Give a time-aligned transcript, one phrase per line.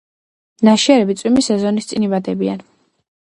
[0.69, 2.65] ნაშიერები წვიმის სეზონის წინ იბადებიან.